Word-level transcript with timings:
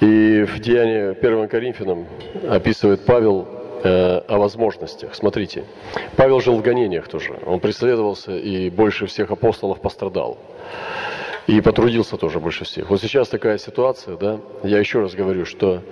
И 0.00 0.42
в 0.42 0.58
Деянии 0.58 1.18
1 1.18 1.48
Коринфянам 1.48 2.06
описывает 2.48 3.06
Павел 3.06 3.48
э, 3.82 4.18
о 4.28 4.38
возможностях. 4.38 5.14
Смотрите, 5.14 5.64
Павел 6.16 6.40
жил 6.40 6.56
в 6.56 6.62
гонениях 6.62 7.08
тоже. 7.08 7.38
Он 7.46 7.60
преследовался 7.60 8.36
и 8.36 8.68
больше 8.68 9.06
всех 9.06 9.30
апостолов 9.30 9.80
пострадал. 9.80 10.38
И 11.46 11.60
потрудился 11.60 12.16
тоже 12.16 12.40
больше 12.40 12.64
всех. 12.64 12.90
Вот 12.90 13.00
сейчас 13.00 13.28
такая 13.28 13.56
ситуация, 13.56 14.16
да, 14.16 14.40
я 14.64 14.78
еще 14.78 15.00
раз 15.00 15.14
говорю, 15.14 15.46
что 15.46 15.82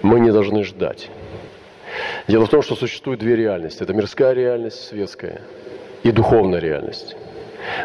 мы 0.00 0.18
не 0.20 0.32
должны 0.32 0.64
ждать. 0.64 1.10
Дело 2.26 2.46
в 2.46 2.48
том, 2.48 2.62
что 2.62 2.74
существует 2.74 3.20
две 3.20 3.36
реальности. 3.36 3.82
Это 3.82 3.92
мирская 3.92 4.32
реальность, 4.32 4.88
светская, 4.88 5.42
и 6.02 6.10
духовная 6.10 6.60
реальность. 6.60 7.16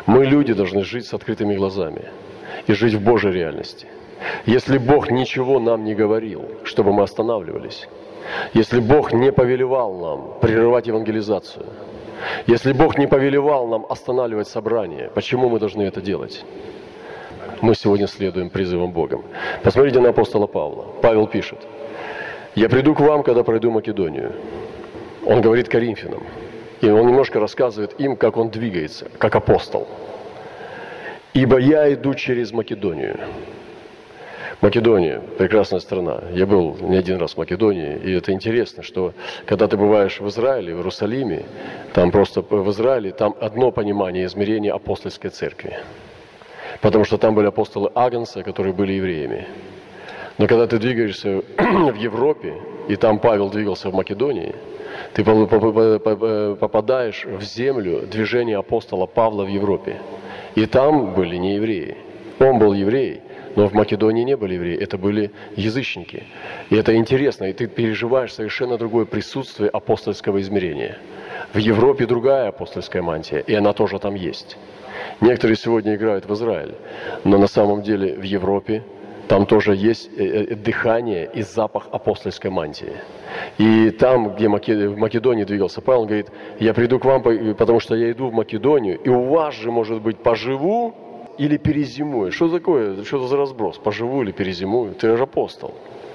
Мы, 0.06 0.26
люди, 0.26 0.54
должны 0.54 0.84
жить 0.84 1.06
с 1.06 1.14
открытыми 1.14 1.56
глазами 1.56 2.06
и 2.66 2.74
жить 2.74 2.94
в 2.94 3.02
Божьей 3.02 3.32
реальности. 3.32 3.88
Если 4.46 4.78
Бог 4.78 5.12
ничего 5.12 5.60
нам 5.60 5.84
не 5.84 5.96
говорил, 5.96 6.46
чтобы 6.64 6.94
мы 6.94 7.04
останавливались, 7.04 7.88
если 8.54 8.80
Бог 8.80 9.14
не 9.14 9.32
повелевал 9.32 9.94
нам 9.94 10.40
прерывать 10.42 10.88
евангелизацию, 10.88 11.66
если 12.48 12.74
Бог 12.74 12.98
не 12.98 13.08
повелевал 13.08 13.68
нам 13.68 13.86
останавливать 13.90 14.48
собрание, 14.48 15.12
почему 15.14 15.50
мы 15.50 15.60
должны 15.60 15.84
это 15.84 16.02
делать? 16.02 16.44
Мы 17.62 17.76
сегодня 17.76 18.08
следуем 18.08 18.50
призывам 18.50 18.92
Богом. 18.92 19.24
Посмотрите 19.64 20.00
на 20.00 20.10
апостола 20.10 20.48
Павла. 20.48 20.86
Павел 21.02 21.28
пишет, 21.28 21.60
«Я 22.56 22.70
приду 22.70 22.94
к 22.94 23.00
вам, 23.00 23.24
когда 23.24 23.44
пройду 23.44 23.72
Македонию». 23.72 24.34
Он 25.26 25.42
говорит 25.42 25.68
Коринфянам. 25.68 26.24
И 26.82 26.90
он 26.90 27.08
немножко 27.08 27.40
рассказывает 27.40 28.00
им, 28.00 28.16
как 28.16 28.38
он 28.38 28.50
двигается, 28.50 29.08
как 29.18 29.36
апостол. 29.36 29.88
«Ибо 31.34 31.58
я 31.58 31.92
иду 31.94 32.14
через 32.14 32.52
Македонию». 32.52 33.20
Македония– 34.62 35.22
прекрасная 35.38 35.80
страна. 35.80 36.22
Я 36.34 36.46
был 36.46 36.78
не 36.82 36.98
один 36.98 37.18
раз 37.18 37.34
в 37.34 37.38
Македонии, 37.38 37.98
и 37.98 38.14
это 38.14 38.32
интересно, 38.32 38.84
что 38.84 39.14
когда 39.46 39.68
ты 39.68 39.78
бываешь 39.78 40.20
в 40.20 40.28
Израиле, 40.30 40.74
в 40.74 40.78
Иерусалиме, 40.78 41.46
там 41.94 42.12
просто 42.12 42.42
в 42.42 42.70
Израиле, 42.72 43.12
там 43.12 43.36
одно 43.40 43.72
понимание 43.72 44.26
измерения 44.26 44.74
апостольской 44.74 45.30
церкви. 45.30 45.78
Потому 46.82 47.06
что 47.06 47.18
там 47.18 47.36
были 47.36 47.48
апостолы 47.48 47.92
Агнца, 47.94 48.44
которые 48.44 48.74
были 48.74 48.94
евреями. 48.94 49.48
Но 50.38 50.48
когда 50.48 50.68
ты 50.68 50.80
двигаешься 50.80 51.44
в 51.58 51.96
Европе, 51.96 52.56
и 52.88 52.96
там 52.96 53.20
Павел 53.20 53.50
двигался 53.50 53.90
в 53.90 53.94
Македонии– 53.94 54.56
ты 55.14 55.24
попадаешь 55.24 57.26
в 57.26 57.42
землю 57.42 58.08
движения 58.08 58.58
апостола 58.58 59.06
Павла 59.06 59.44
в 59.44 59.48
Европе. 59.48 59.98
И 60.56 60.66
там 60.66 61.14
были 61.14 61.38
не 61.38 61.56
евреи. 61.56 61.98
Он 62.40 62.60
был 62.60 62.74
еврей, 62.74 63.22
но 63.58 63.68
в 63.68 63.74
Македонии 63.74 64.24
не 64.24 64.38
были 64.38 64.54
евреи, 64.54 64.78
это 64.78 65.00
были 65.00 65.32
язычники. 65.56 66.26
И 66.70 66.76
это 66.76 66.96
интересно, 66.96 67.46
и 67.46 67.54
ты 67.54 67.66
переживаешь 67.66 68.34
совершенно 68.34 68.78
другое 68.78 69.06
присутствие 69.06 69.72
апостольского 69.72 70.40
измерения. 70.42 71.00
В 71.54 71.58
Европе 71.58 72.06
другая 72.06 72.50
апостольская 72.50 73.02
мантия, 73.02 73.40
и 73.40 73.56
она 73.56 73.74
тоже 73.74 73.98
там 73.98 74.14
есть. 74.14 74.58
Некоторые 75.22 75.58
сегодня 75.58 75.96
играют 75.96 76.28
в 76.28 76.34
Израиль, 76.36 76.76
но 77.24 77.40
на 77.40 77.48
самом 77.48 77.82
деле 77.82 78.14
в 78.14 78.22
Европе 78.22 78.84
там 79.28 79.48
тоже 79.48 79.76
есть 79.76 80.12
э, 80.16 80.24
э, 80.52 80.56
дыхание 80.56 81.28
и 81.34 81.42
запах 81.42 81.88
апостольской 81.92 82.52
мантии. 82.52 82.94
И 83.58 83.90
там, 83.90 84.36
где 84.36 84.48
в 84.48 84.98
Македонии 84.98 85.46
двигался 85.46 85.82
Павел, 85.82 86.02
он 86.02 86.08
говорит, 86.08 86.28
я 86.60 86.76
приду 86.76 87.00
к 87.00 87.06
вам, 87.06 87.24
потому 87.56 87.80
что 87.80 87.96
я 87.96 88.12
иду 88.12 88.30
в 88.30 88.34
Македонию, 88.34 89.00
и 89.00 89.10
у 89.10 89.24
вас 89.24 89.56
же, 89.56 89.72
может 89.72 90.00
быть, 90.00 90.18
поживу 90.20 90.94
или 91.38 91.58
перезимую. 91.58 92.32
Что 92.32 92.50
такое? 92.50 93.04
Что 93.04 93.28
за 93.28 93.38
разброс? 93.38 93.78
Поживу 93.78 94.24
или 94.24 94.32
перезимую? 94.32 94.94
Ты 94.96 95.16
же 95.16 95.24
апостол. 95.24 95.74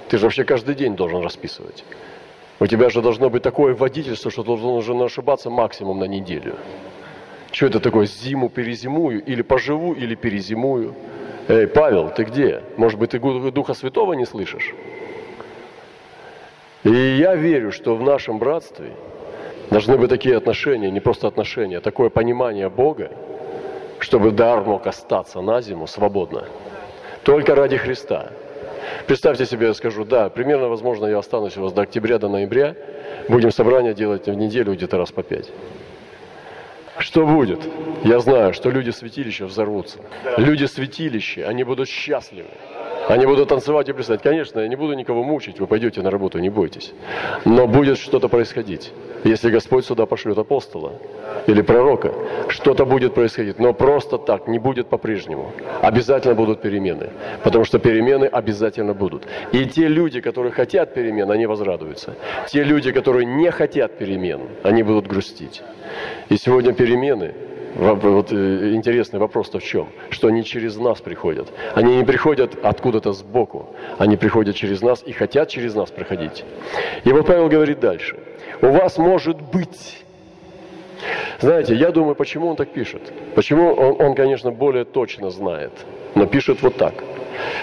Ты 0.08 0.18
же 0.18 0.24
вообще 0.26 0.44
каждый 0.44 0.74
день 0.74 0.96
должен 0.96 1.22
расписывать. 1.22 1.84
У 2.60 2.66
тебя 2.66 2.90
же 2.90 3.02
должно 3.02 3.30
быть 3.30 3.42
такое 3.42 3.74
водительство, 3.74 4.30
что 4.30 4.42
должен 4.42 5.00
ошибаться 5.02 5.50
максимум 5.50 5.98
на 5.98 6.04
неделю. 6.04 6.56
Что 7.50 7.66
это 7.66 7.80
такое? 7.80 8.06
Зиму 8.06 8.48
перезимую 8.48 9.22
или 9.24 9.42
поживу, 9.42 9.94
или 9.94 10.14
перезимую? 10.14 10.94
Эй, 11.48 11.66
Павел, 11.66 12.10
ты 12.10 12.24
где? 12.24 12.62
Может 12.76 12.98
быть, 12.98 13.10
ты 13.10 13.18
Духа 13.18 13.74
Святого 13.74 14.14
не 14.14 14.24
слышишь? 14.24 14.74
И 16.84 16.90
я 16.90 17.34
верю, 17.34 17.72
что 17.72 17.94
в 17.94 18.02
нашем 18.02 18.38
братстве 18.38 18.92
должны 19.70 19.96
быть 19.96 20.08
такие 20.08 20.36
отношения, 20.36 20.90
не 20.90 21.00
просто 21.00 21.28
отношения, 21.28 21.78
а 21.78 21.80
такое 21.80 22.10
понимание 22.10 22.68
Бога, 22.68 23.10
чтобы 24.02 24.32
дар 24.32 24.62
мог 24.64 24.86
остаться 24.86 25.40
на 25.40 25.60
зиму 25.60 25.86
свободно. 25.86 26.44
Только 27.22 27.54
ради 27.54 27.76
Христа. 27.76 28.30
Представьте 29.06 29.46
себе, 29.46 29.68
я 29.68 29.74
скажу, 29.74 30.04
да, 30.04 30.28
примерно, 30.28 30.68
возможно, 30.68 31.06
я 31.06 31.18
останусь 31.18 31.56
у 31.56 31.62
вас 31.62 31.72
до 31.72 31.82
октября, 31.82 32.18
до 32.18 32.28
ноября, 32.28 32.74
будем 33.28 33.52
собрание 33.52 33.94
делать 33.94 34.26
в 34.26 34.34
неделю 34.34 34.74
где-то 34.74 34.98
раз 34.98 35.12
по 35.12 35.22
пять. 35.22 35.50
Что 36.98 37.24
будет? 37.24 37.60
Я 38.04 38.18
знаю, 38.18 38.52
что 38.52 38.70
люди 38.70 38.90
святилища 38.90 39.46
взорвутся. 39.46 39.98
Люди 40.36 40.64
святилища, 40.64 41.48
они 41.48 41.64
будут 41.64 41.88
счастливы. 41.88 42.50
Они 43.08 43.26
будут 43.26 43.48
танцевать 43.48 43.88
и 43.88 43.92
плясать. 43.92 44.22
Конечно, 44.22 44.60
я 44.60 44.68
не 44.68 44.76
буду 44.76 44.94
никого 44.94 45.22
мучить, 45.22 45.58
вы 45.60 45.66
пойдете 45.66 46.02
на 46.02 46.10
работу, 46.10 46.38
не 46.38 46.50
бойтесь. 46.50 46.92
Но 47.44 47.66
будет 47.66 47.98
что-то 47.98 48.28
происходить. 48.28 48.92
Если 49.24 49.50
Господь 49.50 49.84
сюда 49.84 50.06
пошлет 50.06 50.38
апостола 50.38 50.94
или 51.46 51.62
пророка, 51.62 52.12
что-то 52.48 52.84
будет 52.84 53.14
происходить. 53.14 53.58
Но 53.58 53.72
просто 53.72 54.18
так 54.18 54.48
не 54.48 54.58
будет 54.58 54.88
по-прежнему. 54.88 55.52
Обязательно 55.80 56.34
будут 56.34 56.60
перемены. 56.60 57.10
Потому 57.42 57.64
что 57.64 57.78
перемены 57.78 58.26
обязательно 58.26 58.94
будут. 58.94 59.26
И 59.52 59.64
те 59.66 59.88
люди, 59.88 60.20
которые 60.20 60.52
хотят 60.52 60.94
перемен, 60.94 61.30
они 61.30 61.46
возрадуются. 61.46 62.14
Те 62.48 62.64
люди, 62.64 62.92
которые 62.92 63.26
не 63.26 63.50
хотят 63.50 63.98
перемен, 63.98 64.40
они 64.62 64.82
будут 64.82 65.06
грустить. 65.06 65.62
И 66.28 66.36
сегодня 66.36 66.72
перемены 66.72 67.34
вот 67.74 68.32
э, 68.32 68.72
интересный 68.74 69.18
вопрос-то 69.18 69.58
в 69.58 69.64
чем? 69.64 69.88
Что 70.10 70.28
они 70.28 70.44
через 70.44 70.76
нас 70.76 71.00
приходят. 71.00 71.52
Они 71.74 71.96
не 71.96 72.04
приходят 72.04 72.56
откуда-то 72.62 73.12
сбоку. 73.12 73.74
Они 73.98 74.16
приходят 74.16 74.56
через 74.56 74.82
нас 74.82 75.02
и 75.04 75.12
хотят 75.12 75.48
через 75.48 75.74
нас 75.74 75.90
проходить. 75.90 76.44
И 77.04 77.12
вот 77.12 77.26
Павел 77.26 77.48
говорит 77.48 77.80
дальше. 77.80 78.16
У 78.60 78.68
вас 78.68 78.98
может 78.98 79.40
быть... 79.40 80.04
Знаете, 81.40 81.74
я 81.74 81.90
думаю, 81.90 82.14
почему 82.14 82.48
он 82.48 82.56
так 82.56 82.72
пишет. 82.72 83.12
Почему 83.34 83.72
он, 83.72 84.00
он, 84.00 84.14
конечно, 84.14 84.52
более 84.52 84.84
точно 84.84 85.30
знает, 85.30 85.72
но 86.14 86.26
пишет 86.26 86.62
вот 86.62 86.76
так. 86.76 86.94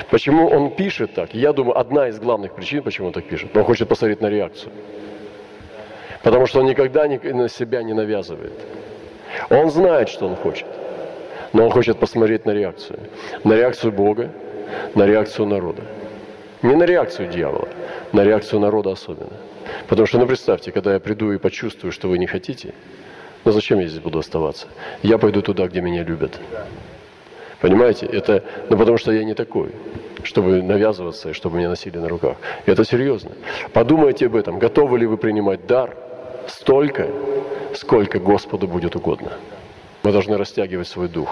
Почему 0.10 0.48
он 0.48 0.72
пишет 0.72 1.14
так? 1.14 1.34
Я 1.34 1.54
думаю, 1.54 1.80
одна 1.80 2.10
из 2.10 2.20
главных 2.20 2.54
причин, 2.54 2.84
почему 2.84 3.08
он 3.08 3.14
так 3.14 3.26
пишет. 3.26 3.56
Он 3.56 3.64
хочет 3.64 3.88
посмотреть 3.88 4.20
на 4.20 4.28
реакцию. 4.28 4.74
Потому 6.24 6.48
что 6.48 6.60
он 6.60 6.66
никогда 6.66 7.06
на 7.06 7.48
себя 7.48 7.82
не 7.84 7.94
навязывает. 7.94 8.54
Он 9.50 9.70
знает, 9.72 10.10
что 10.10 10.28
он 10.28 10.36
хочет. 10.36 10.68
Но 11.54 11.66
он 11.66 11.72
хочет 11.72 12.00
посмотреть 12.00 12.46
на 12.46 12.52
реакцию. 12.52 13.00
На 13.44 13.54
реакцию 13.54 13.92
Бога, 13.92 14.32
на 14.96 15.06
реакцию 15.06 15.48
народа. 15.48 15.84
Не 16.62 16.76
на 16.76 16.84
реакцию 16.84 17.30
дьявола, 17.30 17.70
на 18.12 18.24
реакцию 18.24 18.60
народа 18.60 18.92
особенно. 18.92 19.32
Потому 19.88 20.06
что, 20.06 20.20
ну 20.20 20.28
представьте, 20.28 20.72
когда 20.72 20.94
я 20.94 21.00
приду 21.00 21.32
и 21.32 21.38
почувствую, 21.38 21.92
что 21.92 22.10
вы 22.10 22.18
не 22.18 22.28
хотите, 22.28 22.74
ну 23.46 23.52
зачем 23.52 23.80
я 23.80 23.88
здесь 23.88 24.02
буду 24.02 24.20
оставаться? 24.20 24.68
Я 25.02 25.18
пойду 25.18 25.42
туда, 25.42 25.68
где 25.68 25.82
меня 25.82 26.04
любят. 26.04 26.40
Понимаете? 27.62 28.06
Это, 28.06 28.44
ну 28.70 28.78
потому 28.78 28.98
что 28.98 29.12
я 29.12 29.24
не 29.24 29.34
такой, 29.34 29.70
чтобы 30.24 30.62
навязываться 30.62 31.30
и 31.30 31.34
чтобы 31.34 31.58
меня 31.58 31.70
носили 31.70 31.98
на 31.98 32.10
руках. 32.10 32.38
Это 32.66 32.84
серьезно. 32.84 33.32
Подумайте 33.74 34.26
об 34.26 34.36
этом. 34.36 34.60
Готовы 34.60 35.00
ли 35.00 35.06
вы 35.06 35.18
принимать 35.18 35.66
дар 35.66 35.96
столько, 36.48 37.08
сколько 37.74 38.20
Господу 38.20 38.68
будет 38.68 38.96
угодно. 38.96 39.34
Мы 40.04 40.12
должны 40.12 40.38
растягивать 40.38 40.88
свой 40.88 41.10
дух, 41.10 41.30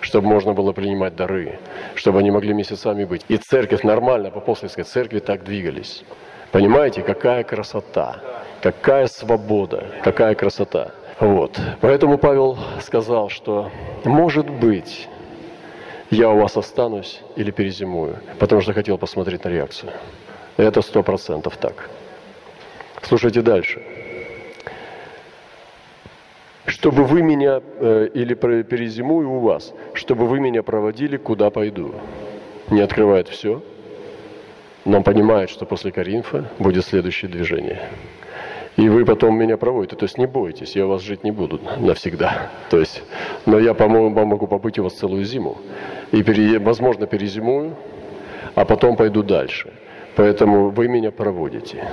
чтобы 0.00 0.28
можно 0.28 0.54
было 0.54 0.72
принимать 0.72 1.14
дары, 1.14 1.58
чтобы 1.94 2.20
они 2.20 2.30
могли 2.30 2.54
месяцами 2.54 3.04
быть. 3.04 3.24
И 3.28 3.36
церковь 3.36 3.82
нормально, 3.82 4.30
по 4.30 4.38
апостольской 4.38 4.84
церкви 4.84 5.18
так 5.18 5.44
двигались. 5.44 6.04
Понимаете, 6.50 7.02
какая 7.02 7.44
красота, 7.44 8.20
какая 8.62 9.06
свобода, 9.08 9.88
какая 10.02 10.34
красота. 10.34 10.92
Вот. 11.20 11.60
Поэтому 11.82 12.16
Павел 12.16 12.56
сказал, 12.80 13.28
что 13.28 13.70
может 14.04 14.48
быть, 14.48 15.08
я 16.10 16.30
у 16.30 16.38
вас 16.38 16.56
останусь 16.56 17.20
или 17.36 17.50
перезимую, 17.50 18.20
потому 18.38 18.62
что 18.62 18.72
хотел 18.72 18.96
посмотреть 18.96 19.44
на 19.44 19.50
реакцию. 19.50 19.92
Это 20.56 20.80
сто 20.80 21.02
процентов 21.02 21.58
так. 21.58 21.90
Слушайте 23.02 23.42
дальше 23.42 23.82
чтобы 26.68 27.04
вы 27.04 27.22
меня, 27.22 27.62
э, 27.80 28.08
или 28.12 28.34
перезимую 28.34 29.30
у 29.30 29.40
вас, 29.40 29.74
чтобы 29.94 30.26
вы 30.26 30.38
меня 30.38 30.62
проводили, 30.62 31.16
куда 31.16 31.50
пойду. 31.50 31.94
Не 32.70 32.82
открывает 32.82 33.28
все, 33.28 33.62
но 34.84 35.02
понимает, 35.02 35.50
что 35.50 35.64
после 35.64 35.92
Коринфа 35.92 36.50
будет 36.58 36.84
следующее 36.84 37.30
движение. 37.30 37.80
И 38.76 38.88
вы 38.88 39.04
потом 39.04 39.36
меня 39.36 39.56
проводите. 39.56 39.96
То 39.96 40.04
есть 40.04 40.18
не 40.18 40.26
бойтесь, 40.26 40.76
я 40.76 40.86
у 40.86 40.90
вас 40.90 41.02
жить 41.02 41.24
не 41.24 41.32
буду 41.32 41.58
навсегда. 41.80 42.50
То 42.70 42.78
есть, 42.78 43.02
но 43.44 43.58
я 43.58 43.74
помогу, 43.74 44.24
могу 44.24 44.46
побыть 44.46 44.78
у 44.78 44.84
вас 44.84 44.92
целую 44.92 45.24
зиму. 45.24 45.56
И, 46.12 46.22
возможно, 46.58 47.06
перезимую, 47.06 47.74
а 48.54 48.64
потом 48.64 48.96
пойду 48.96 49.22
дальше. 49.22 49.72
Поэтому 50.14 50.68
вы 50.68 50.86
меня 50.86 51.10
проводите. 51.10 51.88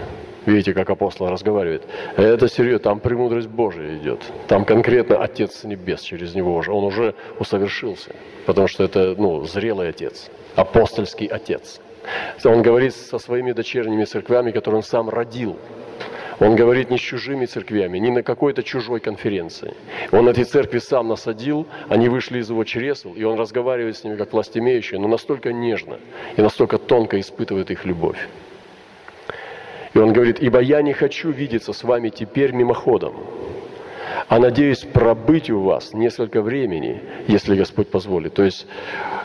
Видите, 0.46 0.74
как 0.74 0.90
апостол 0.90 1.30
разговаривает. 1.30 1.84
Это 2.18 2.48
серьезно, 2.48 2.80
там 2.80 3.00
премудрость 3.00 3.48
Божия 3.48 3.98
идет. 3.98 4.22
Там 4.48 4.64
конкретно 4.66 5.24
Отец 5.24 5.64
Небес 5.64 6.02
через 6.02 6.36
него 6.36 6.56
уже. 6.56 6.72
Он 6.72 6.84
уже 6.84 7.16
усовершился. 7.40 8.12
Потому 8.46 8.68
что 8.68 8.84
это 8.84 9.16
ну, 9.18 9.44
зрелый 9.46 9.90
Отец, 9.90 10.30
апостольский 10.56 11.26
Отец. 11.26 11.82
Он 12.44 12.62
говорит 12.62 12.94
со 12.94 13.18
своими 13.18 13.54
дочерними 13.54 14.06
церквями, 14.06 14.52
которые 14.52 14.78
он 14.78 14.84
сам 14.84 15.10
родил. 15.10 15.58
Он 16.40 16.56
говорит 16.56 16.90
не 16.90 16.98
с 16.98 17.02
чужими 17.02 17.46
церквями, 17.46 17.98
не 17.98 18.12
на 18.12 18.22
какой-то 18.22 18.62
чужой 18.62 19.00
конференции. 19.00 19.74
Он 20.12 20.28
эти 20.28 20.44
церкви 20.44 20.80
сам 20.80 21.08
насадил, 21.08 21.66
они 21.88 22.10
вышли 22.10 22.40
из 22.40 22.50
его 22.50 22.66
чресел, 22.66 23.14
и 23.14 23.24
он 23.24 23.40
разговаривает 23.40 23.96
с 23.96 24.04
ними 24.04 24.18
как 24.18 24.34
властимеющий, 24.34 24.98
но 24.98 25.08
настолько 25.08 25.54
нежно 25.54 25.98
и 26.36 26.42
настолько 26.42 26.78
тонко 26.78 27.20
испытывает 27.20 27.72
их 27.72 27.86
любовь. 27.86 28.18
И 29.96 29.98
он 29.98 30.12
говорит, 30.12 30.42
ибо 30.42 30.60
я 30.60 30.82
не 30.82 30.92
хочу 30.92 31.32
видеться 31.32 31.72
с 31.72 31.84
вами 31.84 32.10
теперь 32.10 32.52
мимоходом, 32.52 33.14
а 34.28 34.40
надеюсь 34.40 34.80
пробыть 34.80 35.50
у 35.50 35.62
вас 35.62 35.94
несколько 35.94 36.42
времени, 36.42 37.02
если 37.28 37.56
Господь 37.56 37.90
позволит. 37.90 38.34
То 38.34 38.44
есть 38.44 38.66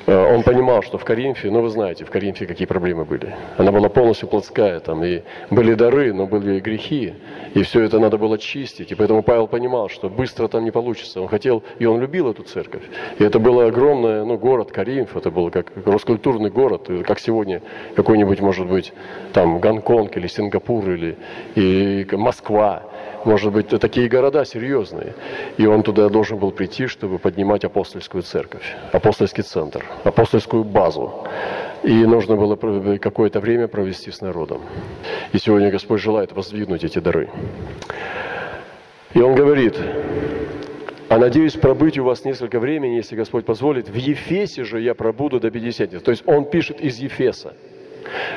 э, 0.07 0.15
он 0.15 0.43
понимал, 0.43 0.83
что 0.83 0.99
в 0.99 1.05
Коринфе, 1.05 1.51
ну 1.51 1.63
вы 1.63 1.71
знаете, 1.71 2.05
в 2.05 2.11
Коринфе 2.11 2.47
какие 2.47 2.67
проблемы 2.67 3.05
были. 3.05 3.35
Она 3.57 3.73
была 3.73 3.89
полностью 3.89 4.29
плотская, 4.29 4.79
там 4.81 5.03
и 5.03 5.23
были 5.51 5.75
дары, 5.75 6.13
но 6.13 6.27
были 6.27 6.59
и 6.59 6.61
грехи, 6.61 7.15
и 7.55 7.63
все 7.63 7.83
это 7.83 7.99
надо 7.99 8.19
было 8.19 8.37
чистить. 8.37 8.93
И 8.93 8.95
поэтому 8.95 9.23
Павел 9.23 9.47
понимал, 9.47 9.89
что 9.89 10.11
быстро 10.11 10.49
там 10.49 10.65
не 10.65 10.71
получится. 10.71 11.21
Он 11.21 11.29
хотел, 11.29 11.63
и 11.79 11.87
он 11.87 12.01
любил 12.01 12.31
эту 12.31 12.43
церковь. 12.43 12.83
И 13.19 13.25
это 13.25 13.39
был 13.39 13.61
огромный 13.61 14.25
ну, 14.27 14.37
город 14.37 14.71
Коринф, 14.71 15.17
это 15.17 15.31
был 15.31 15.51
как 15.51 15.73
роскультурный 15.87 16.51
город, 16.51 16.89
как 17.07 17.21
сегодня 17.21 17.63
какой-нибудь, 17.97 18.41
может 18.41 18.67
быть, 18.67 18.93
там 19.33 19.61
Гонконг 19.61 20.17
или 20.17 20.27
Сингапур 20.27 20.91
или 20.91 21.17
и 21.55 22.07
Москва 22.13 22.83
может 23.25 23.53
быть, 23.53 23.69
такие 23.69 24.09
города 24.09 24.45
серьезные. 24.45 24.90
И 25.57 25.67
он 25.67 25.83
туда 25.83 26.09
должен 26.09 26.39
был 26.39 26.51
прийти, 26.51 26.87
чтобы 26.87 27.19
поднимать 27.19 27.65
апостольскую 27.65 28.23
церковь, 28.23 28.77
апостольский 28.93 29.43
центр, 29.43 29.85
апостольскую 30.05 30.65
базу. 30.65 31.27
И 31.83 31.93
нужно 31.93 32.37
было 32.37 32.57
какое-то 32.99 33.41
время 33.41 33.69
провести 33.69 34.11
с 34.11 34.21
народом. 34.21 34.61
И 35.33 35.39
сегодня 35.39 35.71
Господь 35.71 36.01
желает 36.01 36.33
воздвигнуть 36.33 36.85
эти 36.85 36.99
дары. 36.99 37.31
И 39.15 39.21
он 39.21 39.35
говорит, 39.35 39.77
а 41.09 41.19
надеюсь 41.19 41.55
пробыть 41.55 41.99
у 41.99 42.05
вас 42.05 42.25
несколько 42.25 42.61
времени, 42.61 42.95
если 42.95 43.17
Господь 43.17 43.45
позволит. 43.45 43.89
В 43.89 43.97
Ефесе 43.97 44.63
же 44.63 44.81
я 44.81 44.95
пробуду 44.95 45.41
до 45.41 45.51
50. 45.51 46.05
То 46.05 46.11
есть 46.13 46.23
он 46.27 46.45
пишет 46.45 46.81
из 46.81 46.99
Ефеса, 46.99 47.55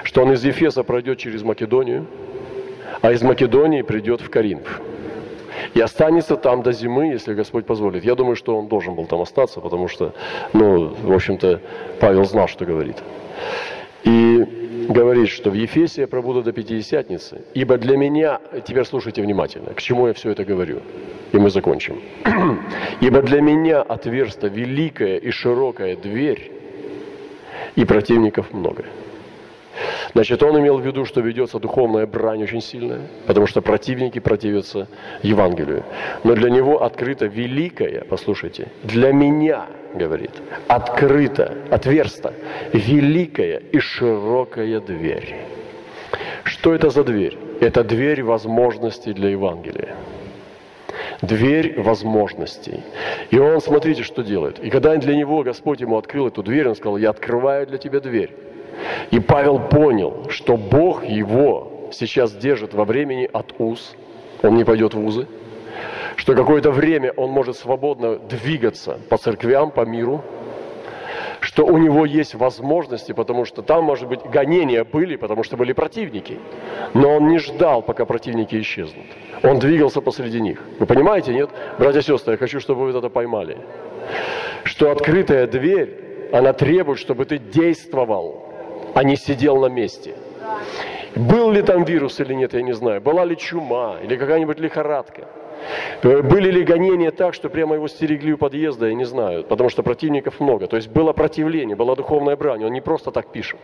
что 0.04 0.24
он 0.24 0.34
из 0.34 0.44
Ефеса 0.44 0.84
пройдет 0.84 1.20
через 1.20 1.44
Македонию, 1.44 2.08
а 3.02 3.12
из 3.12 3.22
Македонии 3.22 3.84
придет 3.84 4.22
в 4.22 4.30
Коринф. 4.30 4.82
И 5.74 5.82
останется 5.82 6.36
там 6.36 6.62
до 6.62 6.72
зимы, 6.72 7.08
если 7.08 7.34
Господь 7.34 7.66
позволит. 7.66 8.04
Я 8.04 8.16
думаю, 8.16 8.36
что 8.36 8.58
он 8.58 8.68
должен 8.68 8.96
был 8.96 9.06
там 9.06 9.22
остаться, 9.22 9.60
потому 9.60 9.88
что, 9.88 10.14
ну, 10.54 10.94
в 10.94 11.12
общем-то, 11.12 11.62
Павел 12.00 12.26
знал, 12.26 12.48
что 12.48 12.66
говорит. 12.66 12.98
И 14.04 14.88
говорит, 14.90 15.30
что 15.30 15.50
в 15.50 15.54
Ефесе 15.54 16.02
я 16.02 16.08
пробуду 16.08 16.44
до 16.44 16.52
Пятидесятницы, 16.52 17.42
ибо 17.54 17.78
для 17.78 17.98
меня, 17.98 18.40
теперь 18.66 18.86
слушайте 18.86 19.22
внимательно, 19.22 19.74
к 19.74 19.82
чему 19.82 20.08
я 20.08 20.14
все 20.14 20.32
это 20.32 20.44
говорю, 20.44 20.82
и 21.32 21.38
мы 21.38 21.50
закончим. 21.50 22.02
Ибо 23.02 23.22
для 23.22 23.42
меня 23.42 23.82
отверста 23.82 24.48
великая 24.48 25.18
и 25.18 25.32
широкая 25.32 25.96
дверь, 25.96 26.52
и 27.76 27.86
противников 27.86 28.54
много. 28.54 28.86
Значит, 30.14 30.44
он 30.44 30.60
имел 30.60 30.78
в 30.78 30.86
виду, 30.86 31.06
что 31.06 31.22
ведется 31.22 31.60
духовная 31.60 32.06
брань 32.06 32.44
очень 32.44 32.62
сильная, 32.62 33.02
потому 33.26 33.48
что 33.48 33.62
противники 33.62 34.20
противятся 34.20 34.88
Евангелию. 35.24 35.84
Но 36.24 36.36
для 36.36 36.50
него 36.52 36.84
открыта 36.84 37.26
великая, 37.26 38.06
послушайте, 38.08 38.68
для 38.84 39.12
меня, 39.12 39.66
говорит, 39.96 40.32
открыта, 40.68 41.58
отверста, 41.72 42.34
великая 42.74 43.58
и 43.58 43.80
широкая 43.80 44.80
дверь. 44.80 45.36
Что 46.44 46.76
это 46.76 46.92
за 46.92 47.04
дверь? 47.04 47.38
Это 47.60 47.84
дверь 47.84 48.24
возможностей 48.24 49.14
для 49.14 49.30
Евангелия 49.30 49.96
дверь 51.22 51.80
возможностей. 51.80 52.82
И 53.32 53.38
он, 53.38 53.62
смотрите, 53.62 54.04
что 54.04 54.24
делает. 54.24 54.60
И 54.60 54.70
когда 54.70 54.96
для 54.98 55.16
него 55.16 55.42
Господь 55.44 55.80
ему 55.80 55.98
открыл 55.98 56.28
эту 56.28 56.44
дверь, 56.44 56.68
он 56.68 56.76
сказал, 56.76 56.98
я 56.98 57.12
открываю 57.12 57.66
для 57.66 57.78
тебя 57.78 58.02
дверь. 58.02 58.36
И 59.12 59.20
Павел 59.20 59.60
понял, 59.60 60.26
что 60.30 60.58
Бог 60.58 61.04
его 61.06 61.90
сейчас 61.92 62.34
держит 62.34 62.74
во 62.74 62.86
времени 62.86 63.30
от 63.32 63.54
уз, 63.60 63.96
он 64.42 64.56
не 64.56 64.64
пойдет 64.64 64.94
в 64.94 65.04
узы, 65.04 65.28
что 66.16 66.36
какое-то 66.36 66.72
время 66.72 67.12
он 67.16 67.32
может 67.32 67.58
свободно 67.58 68.18
двигаться 68.18 69.00
по 69.10 69.18
церквям, 69.18 69.72
по 69.72 69.82
миру, 69.82 70.24
что 71.40 71.66
у 71.66 71.78
него 71.78 72.06
есть 72.06 72.36
возможности, 72.36 73.12
потому 73.12 73.46
что 73.46 73.62
там, 73.62 73.84
может 73.84 74.08
быть, 74.08 74.22
гонения 74.24 74.84
были, 74.86 75.18
потому 75.18 75.44
что 75.44 75.58
были 75.58 75.74
противники. 75.74 76.40
Но 76.94 77.18
он 77.18 77.28
не 77.28 77.38
ждал, 77.38 77.82
пока 77.82 78.06
противники 78.06 78.60
исчезнут. 78.62 79.06
Он 79.44 79.60
двигался 79.60 80.00
посреди 80.00 80.40
них. 80.40 80.64
Вы 80.80 80.86
понимаете, 80.86 81.34
нет? 81.34 81.50
Братья 81.78 82.00
и 82.00 82.04
сестры, 82.04 82.34
я 82.34 82.38
хочу, 82.38 82.62
чтобы 82.62 82.86
вы 82.86 82.98
это 82.98 83.10
поймали. 83.10 83.58
Что 84.64 84.90
открытая 84.90 85.46
дверь, 85.46 86.30
она 86.32 86.54
требует, 86.54 87.00
чтобы 87.00 87.26
ты 87.26 87.38
действовал 87.38 88.53
а 88.94 89.04
не 89.04 89.16
сидел 89.16 89.58
на 89.58 89.68
месте. 89.68 90.16
Был 91.16 91.52
ли 91.52 91.62
там 91.62 91.84
вирус 91.84 92.20
или 92.20 92.34
нет, 92.34 92.54
я 92.54 92.62
не 92.62 92.74
знаю. 92.74 93.02
Была 93.02 93.24
ли 93.26 93.38
чума 93.38 93.98
или 94.04 94.16
какая-нибудь 94.16 94.60
лихорадка. 94.60 95.28
Были 96.02 96.52
ли 96.52 96.64
гонения 96.64 97.12
так, 97.12 97.34
что 97.34 97.50
прямо 97.50 97.76
его 97.76 97.88
стерегли 97.88 98.34
у 98.34 98.38
подъезда, 98.38 98.88
я 98.88 98.94
не 98.94 99.06
знаю, 99.06 99.44
потому 99.44 99.70
что 99.70 99.84
противников 99.84 100.40
много. 100.40 100.68
То 100.68 100.76
есть 100.76 100.90
было 100.90 101.14
противление, 101.14 101.76
была 101.76 101.96
духовная 101.96 102.36
брань, 102.36 102.66
он 102.66 102.74
не 102.74 102.82
просто 102.82 103.12
так 103.12 103.32
пишет. 103.32 103.60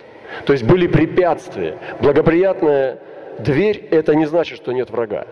То 0.45 0.53
есть 0.53 0.63
были 0.63 0.87
препятствия. 0.87 1.77
Благоприятная 2.01 2.99
дверь– 3.39 3.87
это 3.91 4.15
не 4.15 4.25
значит, 4.25 4.57
что 4.57 4.71
нет 4.71 4.89
врага. 4.89 5.27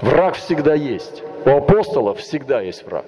Враг 0.00 0.34
всегда 0.34 0.74
есть. 0.74 1.22
У 1.44 1.50
апостолов 1.50 2.18
всегда 2.18 2.60
есть 2.60 2.84
враг. 2.84 3.06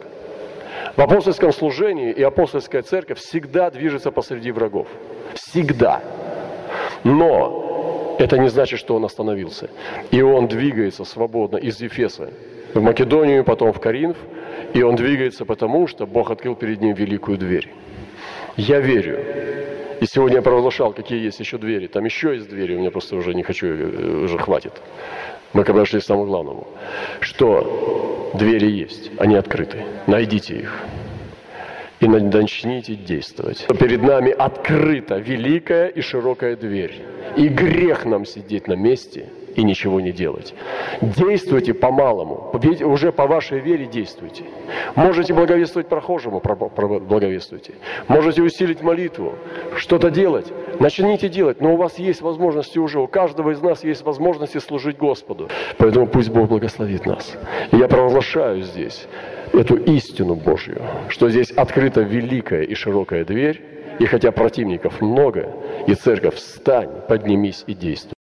В 0.96 1.00
апостольском 1.00 1.52
служении 1.52 2.12
и 2.12 2.22
апостольская 2.22 2.82
церковь 2.82 3.18
всегда 3.18 3.70
движется 3.70 4.10
посреди 4.10 4.52
врагов. 4.52 4.86
Всегда. 5.56 6.02
Но 7.02 8.16
это 8.18 8.36
не 8.36 8.50
значит, 8.50 8.78
что 8.78 8.94
он 8.94 9.06
остановился. 9.06 9.70
И 10.10 10.20
он 10.20 10.48
двигается 10.48 11.04
свободно 11.04 11.56
из 11.56 11.80
Ефеса 11.80 12.28
в 12.74 12.82
Македонию, 12.82 13.42
потом 13.42 13.72
в 13.72 13.80
Каринф. 13.80 14.18
И 14.74 14.82
он 14.82 14.96
двигается 14.96 15.46
потому, 15.46 15.86
что 15.86 16.06
Бог 16.06 16.30
открыл 16.30 16.56
перед 16.56 16.82
ним 16.82 16.92
великую 16.92 17.38
дверь. 17.38 17.72
Я 18.58 18.80
верю. 18.80 19.18
И 20.02 20.04
сегодня 20.04 20.36
я 20.36 20.42
провозглашал, 20.42 20.92
какие 20.92 21.24
есть 21.24 21.40
еще 21.40 21.56
двери. 21.56 21.86
Там 21.86 22.04
еще 22.04 22.34
есть 22.34 22.50
двери, 22.50 22.74
у 22.74 22.80
меня 22.80 22.90
просто 22.90 23.16
уже 23.16 23.32
не 23.32 23.42
хочу, 23.42 23.66
э, 23.66 24.24
уже 24.24 24.36
хватит. 24.36 24.74
Мы 25.54 25.64
когда 25.64 25.86
шли 25.86 26.00
к 26.00 26.02
самому 26.02 26.26
главному. 26.26 26.66
Что 27.20 28.30
двери 28.34 28.70
есть, 28.70 29.10
они 29.18 29.36
открыты. 29.36 29.86
Найдите 30.06 30.56
их 30.56 30.84
и 32.06 32.20
начните 32.20 32.94
действовать. 32.94 33.66
Перед 33.78 34.02
нами 34.02 34.30
открыта 34.30 35.16
великая 35.16 35.88
и 35.88 36.00
широкая 36.00 36.56
дверь. 36.56 37.02
И 37.36 37.48
грех 37.48 38.04
нам 38.04 38.24
сидеть 38.24 38.68
на 38.68 38.74
месте 38.74 39.28
и 39.56 39.64
ничего 39.64 40.00
не 40.00 40.12
делать. 40.12 40.54
Действуйте 41.00 41.74
по-малому, 41.74 42.52
уже 42.84 43.10
по 43.10 43.26
вашей 43.26 43.58
вере 43.58 43.86
действуйте. 43.86 44.44
Можете 44.94 45.34
благовествовать 45.34 45.88
прохожему, 45.88 46.40
благовествуйте. 46.40 47.74
Можете 48.08 48.42
усилить 48.42 48.82
молитву, 48.82 49.34
что-то 49.76 50.10
делать. 50.10 50.46
Начните 50.78 51.28
делать, 51.28 51.60
но 51.60 51.74
у 51.74 51.76
вас 51.76 51.98
есть 51.98 52.20
возможности 52.20 52.78
уже, 52.78 53.00
у 53.00 53.06
каждого 53.06 53.50
из 53.50 53.62
нас 53.62 53.82
есть 53.82 54.04
возможности 54.04 54.58
служить 54.58 54.98
Господу. 54.98 55.48
Поэтому 55.78 56.06
пусть 56.06 56.30
Бог 56.30 56.48
благословит 56.48 57.06
нас. 57.06 57.36
И 57.72 57.76
я 57.76 57.88
провозглашаю 57.88 58.62
здесь 58.62 59.06
эту 59.52 59.76
истину 59.76 60.34
Божью, 60.34 60.82
что 61.08 61.30
здесь 61.30 61.50
открыта 61.50 62.02
великая 62.02 62.62
и 62.62 62.74
широкая 62.74 63.24
дверь, 63.24 63.62
и 63.98 64.04
хотя 64.04 64.30
противников 64.32 65.00
много, 65.00 65.48
и 65.86 65.94
церковь 65.94 66.34
встань, 66.34 66.90
поднимись 67.08 67.64
и 67.66 67.72
действуй. 67.72 68.15